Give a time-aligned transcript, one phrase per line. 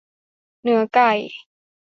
[0.61, 1.11] เนื้อไก่